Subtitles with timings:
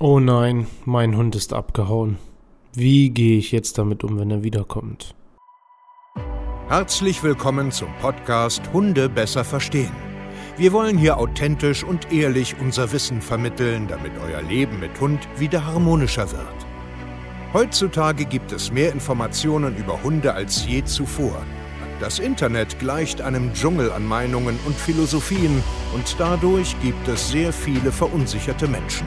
[0.00, 2.18] Oh nein, mein Hund ist abgehauen.
[2.72, 5.14] Wie gehe ich jetzt damit um, wenn er wiederkommt?
[6.66, 9.92] Herzlich willkommen zum Podcast Hunde besser verstehen.
[10.56, 15.64] Wir wollen hier authentisch und ehrlich unser Wissen vermitteln, damit euer Leben mit Hund wieder
[15.64, 16.66] harmonischer wird.
[17.52, 21.40] Heutzutage gibt es mehr Informationen über Hunde als je zuvor.
[22.00, 25.62] Das Internet gleicht einem Dschungel an Meinungen und Philosophien
[25.94, 29.06] und dadurch gibt es sehr viele verunsicherte Menschen.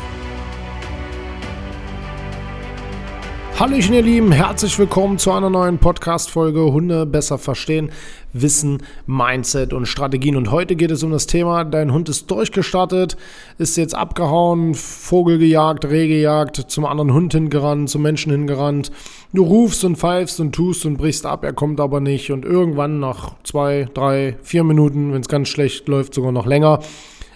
[3.61, 7.91] Hallöchen ihr Lieben, herzlich willkommen zu einer neuen Podcast-Folge Hunde besser verstehen,
[8.33, 10.35] Wissen, Mindset und Strategien.
[10.35, 13.17] Und heute geht es um das Thema, dein Hund ist durchgestartet,
[13.59, 18.91] ist jetzt abgehauen, Vogel gejagt, Reh gejagt, zum anderen Hund hingerannt, zum Menschen hingerannt.
[19.31, 22.31] Du rufst und pfeifst und tust und brichst ab, er kommt aber nicht.
[22.31, 26.79] Und irgendwann nach zwei, drei, vier Minuten, wenn es ganz schlecht läuft, sogar noch länger,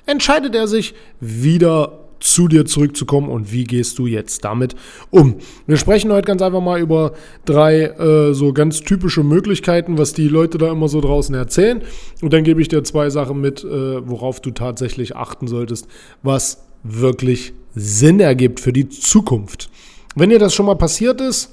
[0.07, 4.75] entscheidet er sich wieder zu dir zurückzukommen und wie gehst du jetzt damit
[5.11, 5.35] um.
[5.67, 7.13] Wir sprechen heute ganz einfach mal über
[7.45, 11.81] drei äh, so ganz typische Möglichkeiten, was die Leute da immer so draußen erzählen.
[12.21, 13.67] Und dann gebe ich dir zwei Sachen mit, äh,
[14.07, 15.87] worauf du tatsächlich achten solltest,
[16.23, 19.69] was wirklich Sinn ergibt für die Zukunft.
[20.15, 21.51] Wenn dir das schon mal passiert ist,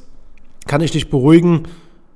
[0.67, 1.65] kann ich dich beruhigen,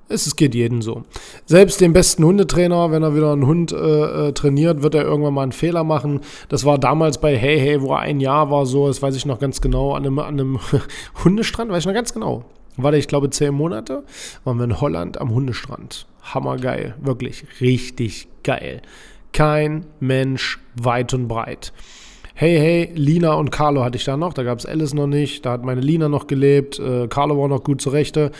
[0.08, 1.02] es geht jedem so.
[1.46, 5.34] Selbst dem besten Hundetrainer, wenn er wieder einen Hund äh, äh, trainiert, wird er irgendwann
[5.34, 6.20] mal einen Fehler machen.
[6.48, 9.26] Das war damals bei Hey Hey, wo er ein Jahr war, so, das weiß ich
[9.26, 10.60] noch ganz genau, an einem, an einem
[11.24, 12.44] Hundestrand, weiß ich noch ganz genau.
[12.76, 14.04] War der, ich glaube, zehn Monate,
[14.44, 16.06] waren wir in Holland am Hundestrand.
[16.22, 18.82] Hammergeil, wirklich richtig geil.
[19.32, 21.72] Kein Mensch weit und breit.
[22.38, 24.34] Hey, hey, Lina und Carlo hatte ich da noch.
[24.34, 25.46] Da gab es Alice noch nicht.
[25.46, 26.78] Da hat meine Lina noch gelebt.
[26.78, 28.30] Äh, Carlo war noch gut zurechte.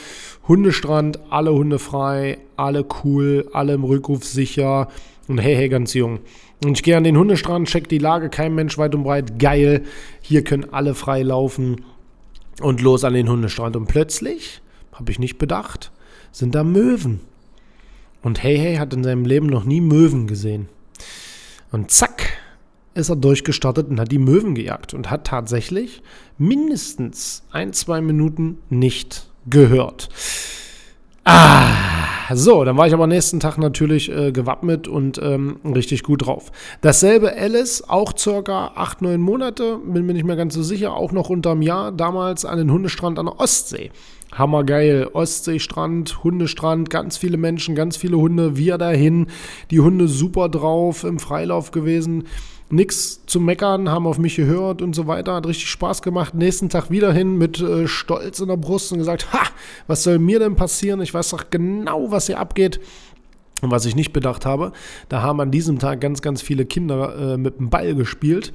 [0.46, 4.88] Hundestrand, alle Hunde frei, alle cool, alle im Rückruf sicher.
[5.28, 6.18] Und hey, hey, ganz jung.
[6.62, 9.38] Und ich gehe an den Hundestrand, check die Lage, kein Mensch weit und breit.
[9.38, 9.84] Geil.
[10.20, 11.82] Hier können alle frei laufen.
[12.60, 13.76] Und los an den Hundestrand.
[13.76, 14.60] Und plötzlich,
[14.92, 15.90] habe ich nicht bedacht,
[16.32, 17.20] sind da Möwen.
[18.20, 20.68] Und Hey Hey hat in seinem Leben noch nie Möwen gesehen.
[21.72, 22.35] Und zack,
[22.96, 26.02] ist er durchgestartet und hat die Möwen gejagt und hat tatsächlich
[26.38, 30.08] mindestens ein, zwei Minuten nicht gehört.
[31.24, 36.24] Ah, so, dann war ich aber nächsten Tag natürlich äh, gewappnet und ähm, richtig gut
[36.24, 36.52] drauf.
[36.80, 41.10] Dasselbe Alice, auch circa acht, neun Monate, bin mir nicht mehr ganz so sicher, auch
[41.10, 43.90] noch unterm Jahr, damals an den Hundestrand an der Ostsee.
[44.38, 49.26] Hammergeil, Ostseestrand, Hundestrand, ganz viele Menschen, ganz viele Hunde, wir dahin,
[49.70, 52.24] die Hunde super drauf, im Freilauf gewesen
[52.70, 55.34] nichts zu meckern, haben auf mich gehört und so weiter.
[55.34, 56.34] Hat richtig Spaß gemacht.
[56.34, 59.42] Nächsten Tag wieder hin mit äh, Stolz in der Brust und gesagt, ha,
[59.86, 61.00] was soll mir denn passieren?
[61.00, 62.80] Ich weiß doch genau, was hier abgeht.
[63.62, 64.72] Und was ich nicht bedacht habe,
[65.08, 68.52] da haben an diesem Tag ganz, ganz viele Kinder äh, mit dem Ball gespielt.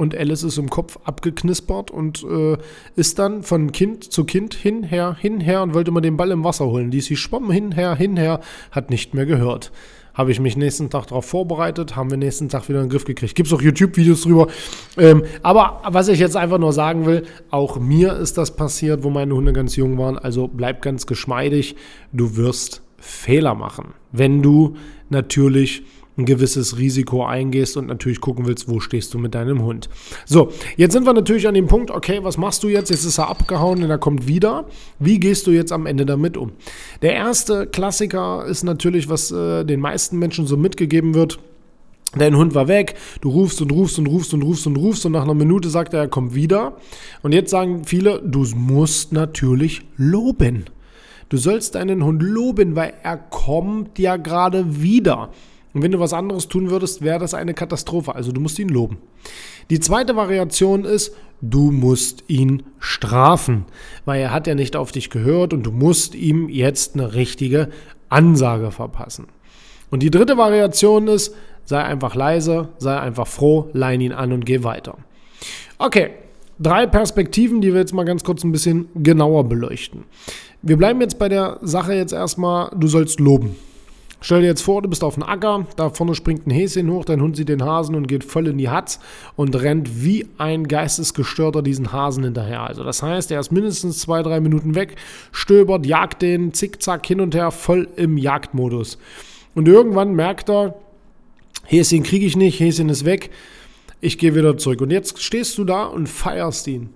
[0.00, 2.56] Und Alice ist im Kopf abgeknispert und äh,
[2.96, 6.64] ist dann von Kind zu Kind hinher, hinher und wollte immer den Ball im Wasser
[6.64, 6.90] holen.
[6.90, 8.40] Die sie schwamm hinher, hinher,
[8.70, 9.70] hat nicht mehr gehört
[10.12, 13.04] habe ich mich nächsten Tag darauf vorbereitet, haben wir nächsten Tag wieder in den Griff
[13.04, 13.34] gekriegt.
[13.34, 14.48] Gibt es auch YouTube-Videos drüber.
[14.98, 19.10] Ähm, aber was ich jetzt einfach nur sagen will, auch mir ist das passiert, wo
[19.10, 20.18] meine Hunde ganz jung waren.
[20.18, 21.76] Also bleib ganz geschmeidig.
[22.12, 24.76] Du wirst Fehler machen, wenn du
[25.08, 25.84] natürlich
[26.20, 29.88] ein gewisses Risiko eingehst und natürlich gucken willst, wo stehst du mit deinem Hund.
[30.24, 32.90] So, jetzt sind wir natürlich an dem Punkt, okay, was machst du jetzt?
[32.90, 34.66] Jetzt ist er abgehauen und er kommt wieder.
[34.98, 36.52] Wie gehst du jetzt am Ende damit um?
[37.02, 41.38] Der erste Klassiker ist natürlich, was äh, den meisten Menschen so mitgegeben wird.
[42.18, 45.12] Dein Hund war weg, du rufst und rufst und rufst und rufst und rufst und
[45.12, 46.76] nach einer Minute sagt er, er kommt wieder.
[47.22, 50.64] Und jetzt sagen viele, du musst natürlich loben.
[51.28, 55.30] Du sollst deinen Hund loben, weil er kommt ja gerade wieder.
[55.72, 58.14] Und wenn du was anderes tun würdest, wäre das eine Katastrophe.
[58.14, 58.98] Also du musst ihn loben.
[59.70, 63.66] Die zweite Variation ist, du musst ihn strafen,
[64.04, 67.68] weil er hat ja nicht auf dich gehört und du musst ihm jetzt eine richtige
[68.08, 69.28] Ansage verpassen.
[69.90, 71.34] Und die dritte Variation ist,
[71.64, 74.98] sei einfach leise, sei einfach froh, lein ihn an und geh weiter.
[75.78, 76.10] Okay,
[76.58, 80.04] drei Perspektiven, die wir jetzt mal ganz kurz ein bisschen genauer beleuchten.
[80.62, 83.56] Wir bleiben jetzt bei der Sache jetzt erstmal, du sollst loben.
[84.22, 87.06] Stell dir jetzt vor, du bist auf einem Acker, da vorne springt ein Häschen hoch,
[87.06, 89.00] dein Hund sieht den Hasen und geht voll in die Hatz
[89.34, 92.62] und rennt wie ein Geistesgestörter diesen Hasen hinterher.
[92.62, 94.96] Also das heißt, er ist mindestens zwei, drei Minuten weg,
[95.32, 98.98] stöbert, jagt den zickzack hin und her, voll im Jagdmodus.
[99.54, 100.74] Und irgendwann merkt er,
[101.64, 103.30] Häschen kriege ich nicht, Häschen ist weg.
[104.02, 104.80] Ich gehe wieder zurück.
[104.80, 106.90] Und jetzt stehst du da und feierst ihn.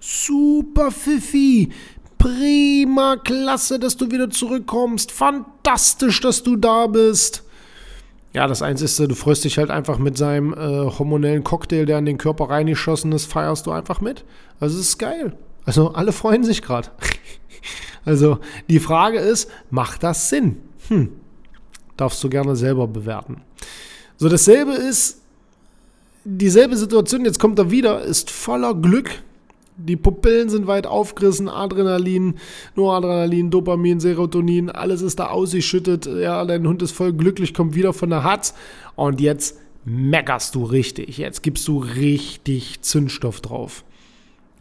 [0.00, 1.70] Super Fifi.
[2.24, 5.12] Prima, klasse, dass du wieder zurückkommst.
[5.12, 7.42] Fantastisch, dass du da bist.
[8.32, 12.06] Ja, das Einzige, du freust dich halt einfach mit seinem äh, hormonellen Cocktail, der in
[12.06, 14.24] den Körper reingeschossen ist, feierst du einfach mit.
[14.58, 15.36] Also es ist geil.
[15.66, 16.88] Also alle freuen sich gerade.
[18.06, 18.38] also
[18.70, 20.56] die Frage ist, macht das Sinn?
[20.88, 21.10] Hm,
[21.98, 23.42] darfst du gerne selber bewerten.
[24.16, 25.20] So, dasselbe ist,
[26.24, 29.10] dieselbe Situation, jetzt kommt er wieder, ist voller Glück,
[29.76, 32.34] die Pupillen sind weit aufgerissen, Adrenalin,
[32.76, 36.06] Noradrenalin, Dopamin, Serotonin, alles ist da ausgeschüttet.
[36.06, 38.54] Ja, dein Hund ist voll glücklich, kommt wieder von der Hatz
[38.94, 41.18] und jetzt meckerst du richtig.
[41.18, 43.84] Jetzt gibst du richtig Zündstoff drauf.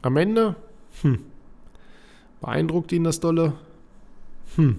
[0.01, 0.56] Am Ende,
[1.01, 1.19] hm,
[2.42, 3.54] beeindruckt ihn das Dolle?
[4.56, 4.77] Hm,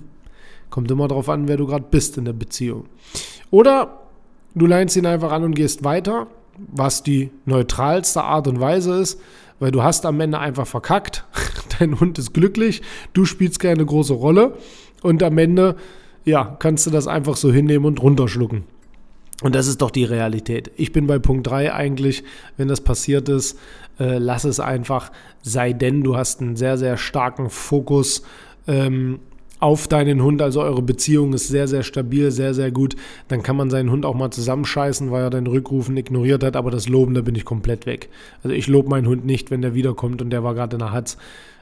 [0.69, 2.87] kommt immer darauf an, wer du gerade bist in der Beziehung.
[3.51, 4.01] Oder
[4.55, 6.27] du leinst ihn einfach an und gehst weiter,
[6.59, 9.19] was die neutralste Art und Weise ist
[9.59, 11.25] weil du hast am Ende einfach verkackt.
[11.79, 14.59] Dein Hund ist glücklich, du spielst keine große Rolle
[15.03, 15.77] und am Ende,
[16.25, 18.65] ja, kannst du das einfach so hinnehmen und runterschlucken.
[19.43, 20.71] Und das ist doch die Realität.
[20.77, 22.23] Ich bin bei Punkt 3 eigentlich,
[22.57, 23.59] wenn das passiert ist,
[23.99, 25.11] äh, lass es einfach,
[25.43, 28.23] sei denn du hast einen sehr, sehr starken Fokus
[28.67, 29.21] ähm,
[29.65, 32.97] auf deinen Hund, also eure Beziehung ist sehr, sehr stabil, sehr, sehr gut,
[33.29, 36.71] dann kann man seinen Hund auch mal zusammenscheißen, weil er deinen Rückrufen ignoriert hat, aber
[36.71, 38.11] das Loben, da bin ich komplett weg.
[38.43, 40.93] Also ich lobe meinen Hund nicht, wenn der wiederkommt und der war gerade in der
[40.93, 41.17] Hatz.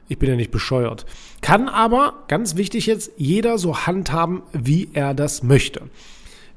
[0.08, 1.06] Ich bin ja nicht bescheuert.
[1.42, 5.82] Kann aber, ganz wichtig jetzt, jeder so handhaben, wie er das möchte.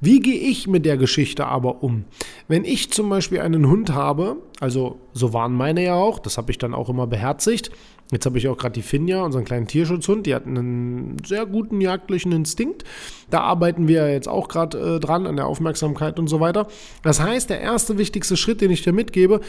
[0.02, 2.06] Wie gehe ich mit der Geschichte aber um?
[2.48, 6.52] Wenn ich zum Beispiel einen Hund habe, also so waren meine ja auch, das habe
[6.52, 7.70] ich dann auch immer beherzigt,
[8.12, 11.82] Jetzt habe ich auch gerade die Finja, unseren kleinen Tierschutzhund, die hat einen sehr guten
[11.82, 12.84] jagdlichen Instinkt.
[13.32, 16.68] Da arbeiten wir jetzt auch gerade äh, dran an der Aufmerksamkeit und so weiter.
[17.02, 19.42] Das heißt, der erste wichtigste Schritt, den ich dir mitgebe,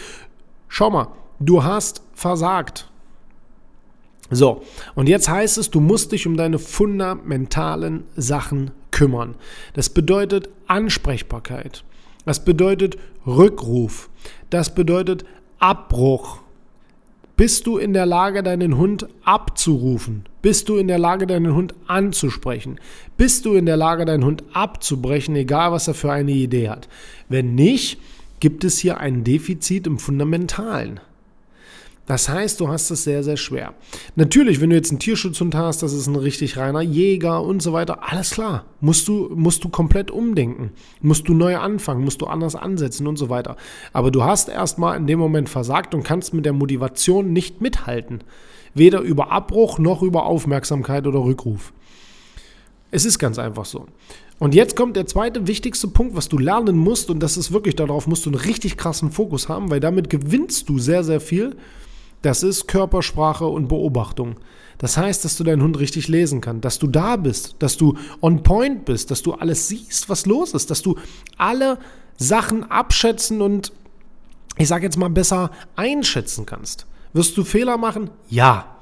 [0.68, 1.08] schau mal,
[1.38, 2.90] du hast versagt.
[4.30, 4.62] So,
[4.94, 9.36] und jetzt heißt es, du musst dich um deine fundamentalen Sachen kümmern.
[9.74, 11.84] Das bedeutet Ansprechbarkeit.
[12.24, 14.08] Das bedeutet Rückruf.
[14.50, 15.24] Das bedeutet
[15.58, 16.40] Abbruch.
[17.36, 20.24] Bist du in der Lage, deinen Hund abzurufen?
[20.40, 22.80] Bist du in der Lage, deinen Hund anzusprechen?
[23.18, 26.88] Bist du in der Lage, deinen Hund abzubrechen, egal was er für eine Idee hat?
[27.28, 28.00] Wenn nicht,
[28.40, 31.00] gibt es hier ein Defizit im Fundamentalen.
[32.06, 33.74] Das heißt, du hast es sehr, sehr schwer.
[34.14, 37.72] Natürlich, wenn du jetzt einen Tierschutzhund hast, das ist ein richtig reiner Jäger und so
[37.72, 38.64] weiter, alles klar.
[38.80, 40.70] Musst du, musst du komplett umdenken.
[41.00, 43.56] Musst du neu anfangen, musst du anders ansetzen und so weiter.
[43.92, 48.22] Aber du hast erstmal in dem Moment versagt und kannst mit der Motivation nicht mithalten.
[48.72, 51.72] Weder über Abbruch noch über Aufmerksamkeit oder Rückruf.
[52.92, 53.86] Es ist ganz einfach so.
[54.38, 57.74] Und jetzt kommt der zweite wichtigste Punkt, was du lernen musst, und das ist wirklich,
[57.74, 61.56] darauf musst du einen richtig krassen Fokus haben, weil damit gewinnst du sehr, sehr viel
[62.22, 64.36] das ist Körpersprache und Beobachtung.
[64.78, 67.96] Das heißt, dass du deinen Hund richtig lesen kannst, dass du da bist, dass du
[68.20, 70.96] on point bist, dass du alles siehst, was los ist, dass du
[71.38, 71.78] alle
[72.16, 73.72] Sachen abschätzen und
[74.58, 76.86] ich sage jetzt mal besser einschätzen kannst.
[77.12, 78.10] Wirst du Fehler machen?
[78.28, 78.76] Ja.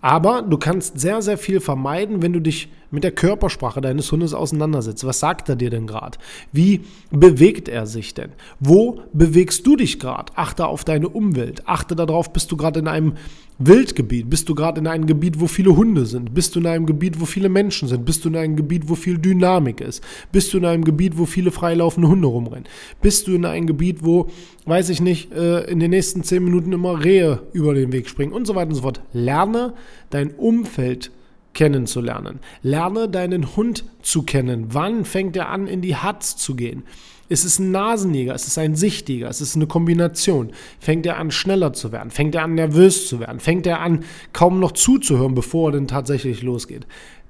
[0.00, 4.32] Aber du kannst sehr, sehr viel vermeiden, wenn du dich mit der Körpersprache deines Hundes
[4.32, 5.04] auseinandersetzt.
[5.04, 6.18] Was sagt er dir denn gerade?
[6.52, 6.80] Wie
[7.10, 8.30] bewegt er sich denn?
[8.60, 10.32] Wo bewegst du dich gerade?
[10.36, 11.66] Achte auf deine Umwelt.
[11.66, 13.14] Achte darauf, bist du gerade in einem
[13.58, 14.28] Wildgebiet?
[14.30, 16.34] Bist du gerade in einem Gebiet, wo viele Hunde sind?
[16.34, 18.04] Bist du in einem Gebiet, wo viele Menschen sind?
[18.04, 20.02] Bist du in einem Gebiet, wo viel Dynamik ist?
[20.32, 22.64] Bist du in einem Gebiet, wo viele freilaufende Hunde rumrennen?
[23.00, 24.28] Bist du in einem Gebiet, wo,
[24.66, 28.32] weiß ich nicht, äh, in den nächsten zehn Minuten immer Rehe über den Weg springen
[28.32, 29.00] und so weiter und so fort?
[29.12, 29.74] Lerne
[30.10, 31.12] dein Umfeld
[31.54, 32.40] kennenzulernen.
[32.62, 34.66] Lerne deinen Hund zu kennen.
[34.70, 36.82] Wann fängt er an, in die Hatz zu gehen?
[37.28, 38.34] Ist es ein Nasenjäger?
[38.34, 39.30] Ist es ein Sichtiger?
[39.30, 40.52] Ist es eine Kombination?
[40.78, 42.10] Fängt er an, schneller zu werden?
[42.10, 43.40] Fängt er an, nervös zu werden?
[43.40, 46.86] Fängt er an, kaum noch zuzuhören, bevor er denn tatsächlich losgeht?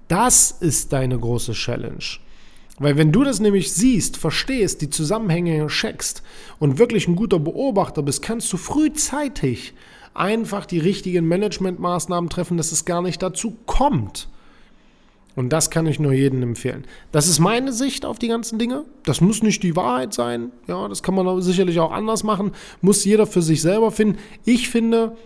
[0.09, 2.04] Das ist deine große Challenge.
[2.78, 6.25] Weil wenn du das nämlich siehst, verstehst, die Zusammenhänge checkst
[6.59, 9.75] und wirklich ein guter Beobachter bist, kannst du frühzeitig
[10.14, 14.28] einfach die richtigen Managementmaßnahmen treffen, dass es gar nicht dazu kommt.
[15.37, 16.85] Und das kann ich nur jedem empfehlen.
[17.11, 18.85] Das ist meine Sicht auf die ganzen Dinge.
[19.04, 20.52] Das muss nicht die Wahrheit sein.
[20.68, 22.52] Ja, das kann man sicherlich auch anders machen.
[22.80, 24.18] Muss jeder für sich selber finden.
[24.44, 25.16] Ich finde,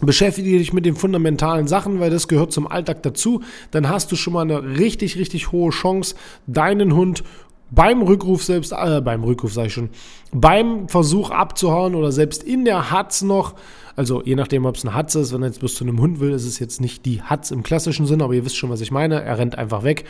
[0.00, 3.42] beschäftige dich mit den fundamentalen Sachen, weil das gehört zum Alltag dazu.
[3.72, 6.14] Dann hast du schon mal eine richtig, richtig hohe Chance,
[6.46, 7.24] deinen Hund
[7.72, 9.88] beim Rückruf selbst, äh, beim Rückruf sage ich schon,
[10.30, 13.54] beim Versuch abzuhauen oder selbst in der Hatz noch,
[13.96, 16.20] also je nachdem, ob es eine Hatz ist, wenn er jetzt bis zu einem Hund
[16.20, 18.80] will, ist es jetzt nicht die Hatz im klassischen Sinn, aber ihr wisst schon, was
[18.80, 20.04] ich meine, er rennt einfach weg.